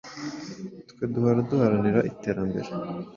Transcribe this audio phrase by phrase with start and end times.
[0.89, 2.69] twe duhora duharanira iterambere